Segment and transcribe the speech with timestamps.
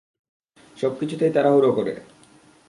[0.77, 1.93] সবকিছুতেই তাড়াহুড়ো করে।